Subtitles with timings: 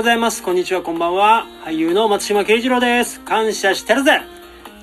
[0.00, 0.42] ございます。
[0.42, 1.44] こんにちは、こんばんは。
[1.62, 3.20] 俳優の松島慶次郎です。
[3.20, 4.22] 感謝してるぜ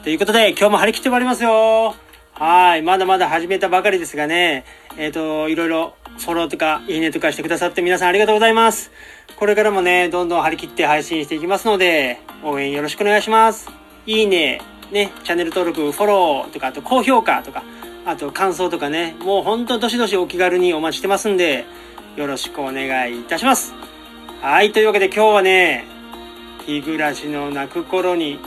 [0.04, 1.96] ということで、今日も張り切ってまいりますよ。
[2.34, 2.84] はい。
[2.84, 4.64] まだまだ始めたばかりですがね、
[4.96, 8.92] えっ、と、いろいろフォローとか、いいねとかしてくださって皆さんありがとうございます。
[9.38, 13.72] これからもね、どんどん張り切って配信していきますので、応援よろしくお願いします。
[14.06, 14.62] いいね、
[14.92, 17.64] ね、チャンネル登録、フォローとか、あと高評価とか、
[18.06, 21.66] あと感想とかね、もうほんとどしどしお気軽にお待ちしてますんで、
[22.16, 23.74] よろしくお願いいたします。
[24.42, 25.86] はい、というわけで今日はね、
[26.68, 28.40] 日暮らしの泣く頃に、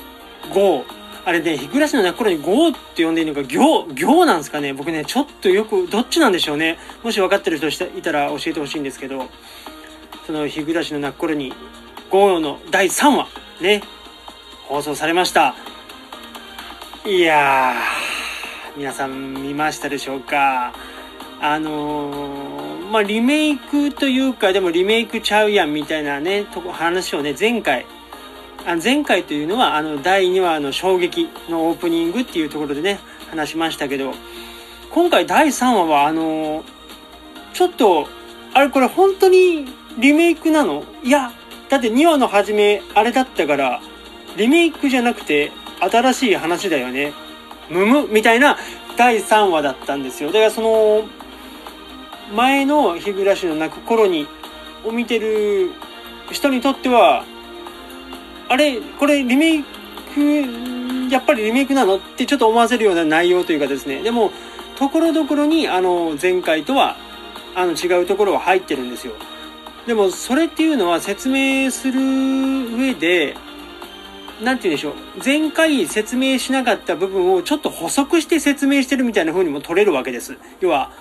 [0.55, 0.85] ゴー。
[1.25, 4.73] あれね、日暮らしの泣く頃にゴーって呼んでいいのか、行、行なんですかね。
[4.73, 6.79] 僕ね、ちょっとよく、どっちなんでしょうね。
[7.03, 9.29] もし分かってる人いたら教えてほしいんですけど、
[10.29, 11.53] その日暮らしの泣く頃に、
[12.09, 13.27] ゴーの第3話、
[13.61, 13.83] ね、
[14.69, 15.57] 放送されました。
[17.05, 20.73] いやー、皆さん見ましたでしょうか
[21.41, 27.87] あのー、まあ、リメイクというか、でもリメイクちゃうやんみたいなね、とこ話をね、前回、
[28.67, 32.99] あ前回というのは、あの、第2話の衝撃のオープニングっていうところでね、
[33.31, 34.13] 話しましたけど、
[34.91, 36.65] 今回第3話は、あの
[37.53, 38.09] ちょっと、
[38.55, 39.67] あれこれ本当に
[39.99, 40.85] リメイクなの？
[41.05, 41.33] いや、
[41.69, 43.81] だって2話の初め、あれだったから、
[44.37, 47.13] リメイクじゃなくて、新しい話だよね。
[47.69, 48.59] むむみたいな
[48.97, 50.33] 第3話だったんですよ。
[50.33, 51.05] だからその、
[52.35, 54.27] 前の日暮らしの泣く頃に、
[54.85, 55.71] を見てる
[56.31, 57.25] 人にとっては、
[58.49, 59.65] あれこれリメイ
[60.15, 64.03] ク、やっぱりリメイクなのってちょっと思わせるような内容というかですね。
[64.03, 64.33] でも、
[64.77, 66.97] ところどころに、あの、前回とは、
[67.55, 69.13] あの、違うところは入ってるんですよ。
[69.87, 73.37] でも、それっていうのは説明する上で、
[74.43, 74.95] なんて言うんでしょう。
[75.23, 80.39] 前回説明しなかった部分をちょっと補足して説明してるみたいな風にも取れるわけです。
[80.61, 80.93] 要は、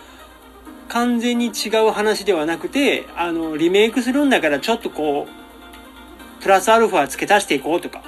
[0.89, 8.01] 完全に違う話ではなくて、あの、リメイクするんだからちょっとこう、プラスアルファ付け足していこうとか、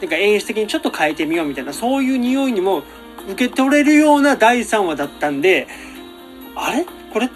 [0.00, 2.82] なんか演出的にちょっと変えてみようみたいな、そういう匂いにも
[3.30, 5.68] 受け取れるような第3話だったんで、
[6.56, 6.84] あれ？
[7.12, 7.30] これ、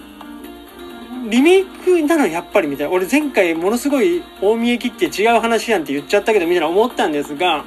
[1.28, 2.92] リメイクなのやっぱりみたいな。
[2.92, 7.64] 俺前回ものすごい大見え切って違う話やんって言っちゃったけどみたいな思ったんですが、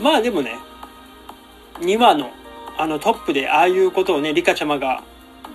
[0.00, 0.58] まあでもね、
[1.80, 2.30] 2話の
[2.76, 5.02] あのトップでああいうことをね、リカちゃまが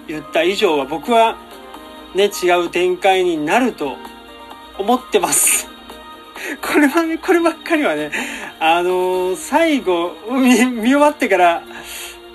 [0.10, 1.38] 言った以上は僕は
[2.16, 3.96] ね、違う展開になると
[4.78, 5.68] 思ってます。
[6.62, 8.12] これはね、こればっかりはね、
[8.60, 11.64] あのー最後見、見終わってから、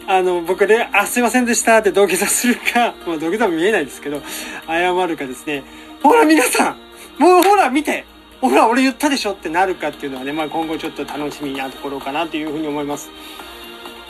[0.07, 4.23] あの、僕で、あ、すいませんでしたって土下座するか、もう土下座も見えないですけど、
[4.67, 5.65] 謝るかですね、
[6.03, 6.77] ほら皆さん
[7.19, 8.05] もうほら見て
[8.41, 13.11] ほら俺言ったでしょってなるかっていうのはね、まあ今後ちょっと楽しみなところかなというふうに思います。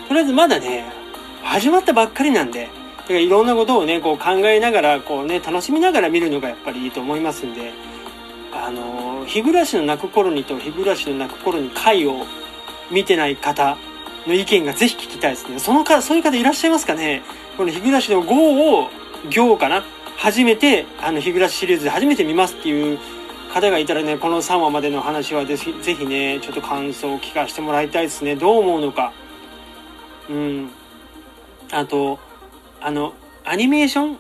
[0.09, 0.85] とりあえずまだね、
[1.43, 2.69] 始まったばっかりなんで、
[3.05, 7.73] だからいろんなことをね、こう考えながら、こうね、楽しみながら見るのがやっぱりいいと思いますんで、
[8.53, 12.25] あの、日暮らしの泣く頃にと日暮らしの泣く頃に回を
[12.91, 13.77] 見てない方
[14.27, 15.59] の意見がぜひ聞きたいですね。
[15.59, 17.23] そのか、そういう方いらっしゃいますかね
[17.59, 18.89] この日暮らしの5を、
[19.31, 19.85] 行かな
[20.17, 22.99] 初めて、あの、日暮らしシリーズで初めて見ますっていう
[23.53, 28.37] 方がいたらね、この3話までの話はぜひ、ぜひね、ちょっと感想を聞かせてもらいたいですね。
[28.37, 29.13] どう思うのか。
[30.29, 30.71] うん。
[31.71, 32.19] あと、
[32.85, 33.15] あの、
[33.47, 34.19] アニメーション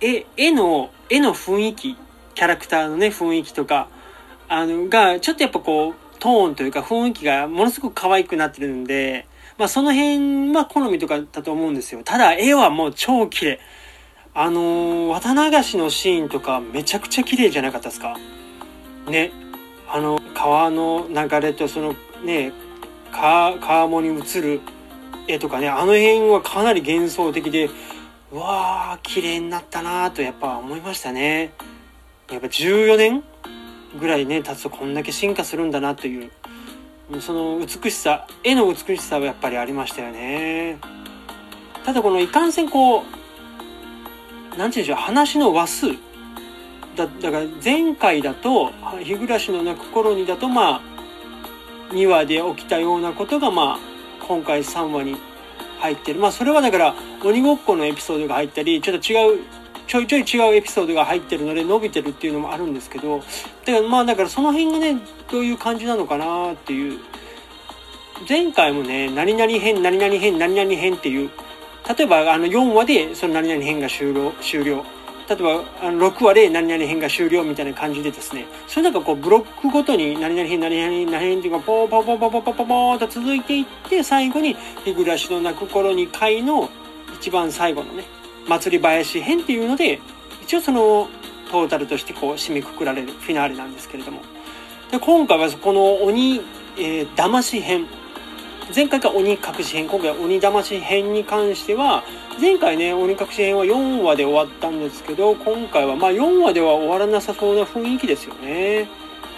[0.00, 1.96] 絵、絵の、絵の雰囲気、
[2.34, 3.86] キャラクターのね、雰囲気とか、
[4.48, 12.02] あの、が、ちょっとやっぱこう、トーンというか雰囲気がものすごく可愛くなってるんで、まあその辺は好みとかだと思うんですよ。
[12.04, 13.60] ただ絵はもう超綺麗。
[14.34, 18.16] あのー、綿流しのシーンとかめちゃくちゃ綺麗じゃなかったですか？
[19.06, 19.30] ね。
[19.88, 22.52] あの、川の流れとそのね、
[23.12, 24.60] 川、川面に映る
[25.28, 27.68] 絵とかね、あの辺はかなり幻想的で、
[28.32, 31.52] うわー、綺麗になったなーとやっぱ思いましたね。
[32.30, 33.22] やっぱ14年
[34.00, 36.30] ぐらいね、経つとこんだけ進化するんだなという、
[37.20, 40.78] その美しさ、絵の美しさはやっぱりありましたよね。
[41.84, 45.86] ただこのいかんせんこう、なんて言うんでしょう、話の話数。
[46.96, 48.72] だ、だから前回だと、
[49.02, 50.80] 日暮らしの泣く頃にだとまあ、
[51.90, 53.78] 2話で起きたようなことがまあ、
[54.26, 55.18] 今回3話に
[55.82, 56.20] 入ってる。
[56.20, 59.40] まあそれはだから、鬼ごっこのエピソードが入ったり、ちょっと違う、
[59.86, 64.98] ちょいちょい違うエピソードが入ってるので伸びてるっていうのもあるんですけど、だからまあだからその辺がね、
[65.30, 66.98] どういう感じなのかなっていう。
[68.28, 71.30] 前回もね、何々編、何々編、何々編っていう、
[71.96, 74.84] 例えばあの4話でその何々編が終了、終了。
[75.34, 86.68] 例えばあの6話で何々編が終了みたいな感じでですね、それなんかこうブロックごとに何々編、何々編、何々編っていうかポーポーポーポーポーポーポーポーと続いていって、最後に日暮らしの泣く頃に回の
[87.14, 88.04] 一番最後のね、
[88.46, 90.00] 祭り林編っていうので、
[90.42, 91.08] 一応その
[91.50, 94.20] トータルとしてこう締めくくられるフィナーレなんですけれども。
[94.90, 96.42] で、今回はこの鬼、
[96.76, 97.86] えー、騙し編。
[98.74, 102.04] 前回が鬼隠し編、今回は鬼騙し編に関しては、
[102.40, 108.88] 前回ね、鬼隠し編は4話で終わったんですけど、今回はまあ4話では終わらなさそうな雰囲気ですよね。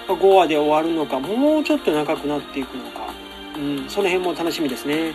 [0.07, 3.13] 5話で終わるのか、もうちょっと長くなっていくのか。
[3.57, 5.15] うん、その辺も楽しみですね。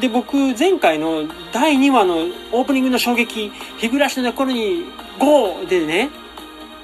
[0.00, 4.84] で、僕、前回の第2話のオープニングの衝撃、日暮らしの頃に
[5.18, 5.64] GO!
[5.66, 6.10] でね、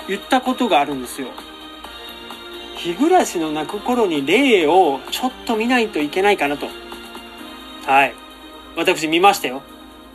[0.08, 1.28] 言ったことがあるんですよ。
[2.86, 6.68] 日暮らしの泣く頃に霊をちょっと見ないといけないかなと。
[7.84, 8.14] はい。
[8.76, 9.62] 私見ましたよ。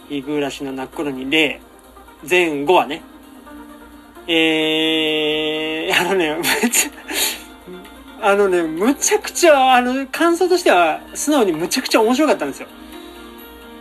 [0.08, 1.60] 日暮らしの泣く頃に霊。
[2.24, 3.02] 全5話ね。
[4.26, 12.70] えー、 あのね、めっちゃ、あのね、むちゃくちゃ、あの、感想としては、素直にむちゃくちゃ面白かったんですよ。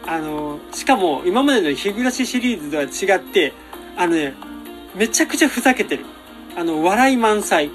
[0.05, 3.53] あの、しかも、今までの日暮らしシリーズとは違って、
[3.97, 4.35] あのね、
[4.97, 6.07] めちゃくちゃふざけてる。
[6.57, 7.71] あの、笑い満載。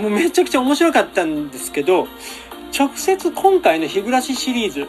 [0.00, 2.08] もうめちゃくちゃ面白かったんですけど、
[2.76, 4.88] 直接今回の日暮らしシリーズ、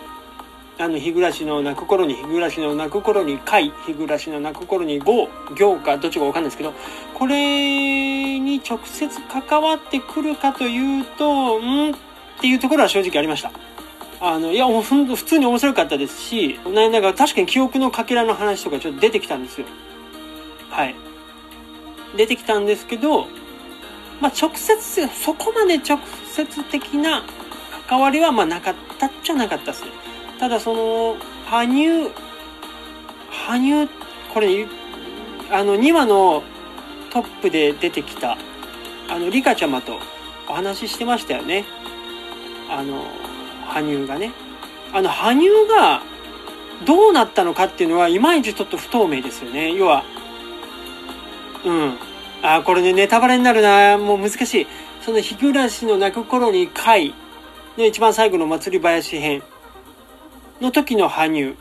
[0.79, 6.73] あの、日暮らしの泣く頃に、日暮らしの泣く頃に回、日暮らしの泣く頃に5、行かどっちかわかんないですけど、
[7.13, 11.93] これに直接関わってくるかというと、んっ
[12.39, 13.51] ていうところは正直ありました。
[14.21, 19.67] あの、いやもう、普通に面白かったですし、なんか確かに記憶のかけらの話とかちょっと出てきたんですよ。
[20.69, 20.95] はい。
[22.15, 23.27] 出てきたんですけど、
[24.21, 25.99] まあ、直接、そこまで直
[26.33, 27.23] 接的な
[27.87, 29.91] 関わりはまあなかったっちゃなかったですね。
[30.39, 32.11] ただその、羽生、
[33.47, 33.89] 羽生、
[34.33, 34.67] これ、
[35.51, 36.43] あの、2話の
[37.09, 38.37] トップで出てきた、
[39.09, 39.99] あの、リカちゃまと
[40.47, 41.65] お話ししてましたよね。
[42.69, 43.03] あの、
[43.67, 44.31] 羽生がね。
[44.93, 46.01] あの、羽生が
[46.85, 49.73] どうなったのかっていうのは、いまいちちょっと不透明ですよね。
[49.73, 50.03] 要は、
[51.65, 52.10] うん。
[52.43, 53.97] あ、これね、ネタバレになるな。
[53.97, 54.67] もう難しい。
[55.01, 57.13] その、日暮らしの泣く頃に回
[57.77, 59.43] の一番最後の祭り林編。
[60.59, 61.55] の時の羽生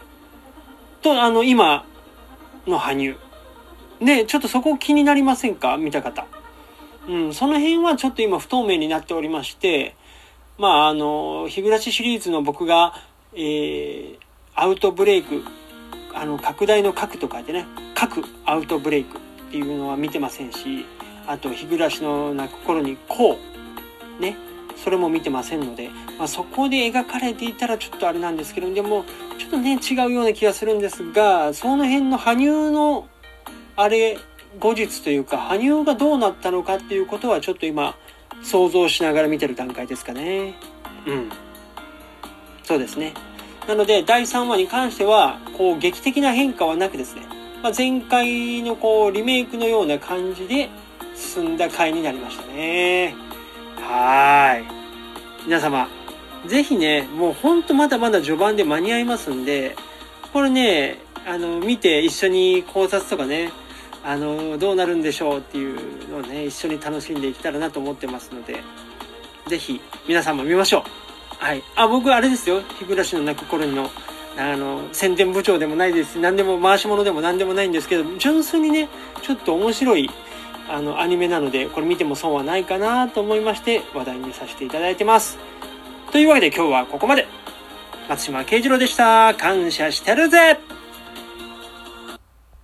[1.02, 1.84] と、あの、今
[2.66, 4.04] の羽生。
[4.04, 5.76] ね、ちょっとそこ気になりませんか？
[5.76, 6.26] 見た方。
[7.08, 9.94] うん、その辺はちょっと今不透明になっておりまして、
[10.58, 12.94] まあ、あの、日暮らしシリーズの僕が、
[13.34, 14.16] えー、
[14.54, 15.42] アウトブレイク、
[16.14, 19.18] あの、拡大の核とかでね、核アウトブレイク
[19.50, 20.86] っていうのは見てませんし、
[21.26, 23.36] あと、日暮らしの泣く頃にこ
[24.18, 24.36] う、ね、
[24.76, 29.04] それも見てませんので、まあ、そこで描かれていたらちょっとあれなんですけどでも
[29.38, 33.06] ちょっとね違うような気がするんですがその辺の羽生の
[33.76, 34.18] あれ
[34.58, 37.94] 後日というか羽生がどうなったのかっていうことはちょっと今
[38.42, 40.54] 想像しながら見てる段階ですかね。
[41.06, 41.30] うん。
[42.62, 43.12] そうですね。
[43.68, 47.22] なので第3話に関してはこう劇的な変化はなくですね、
[47.62, 50.70] まあ、前回のこうリメイクのような感じで
[51.14, 53.14] 進んだ回になりましたね
[53.76, 54.64] はい。
[55.44, 55.88] 皆様、
[56.46, 59.74] ぜひね、もうほんとまだまだ序盤で間に合いますんで、
[60.32, 63.50] これね、あの、見て一緒に考察とかね、
[64.04, 68.62] あの、どうなるんでしょうっていうのをね、一緒に楽しんでいけたらなと思ってますので、
[69.48, 71.44] ぜひ皆さんも見ましょう。
[71.44, 71.62] はい。
[71.74, 72.60] あ、僕あれですよ。
[72.78, 73.90] 日暮らしの泣く頃にの、
[74.36, 78.88] あの、宣伝部長でもないです何でも回し物でも何でもないんですけど、純粋にね、
[79.22, 80.10] ちょっと面白い
[80.70, 85.36] あの、アニメなので、これ見ても損はないかなと思いまして、話題にさせていただいてます。
[86.12, 87.26] というわけで今日はここまで。
[88.08, 89.34] 松島慶次郎でした。
[89.34, 90.58] 感謝してるぜ